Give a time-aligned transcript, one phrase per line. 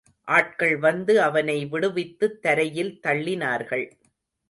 [0.27, 3.87] ஆட்கள் வந்து அவனை விடுவித்துத் தரையில் தள்ளினார்கள்.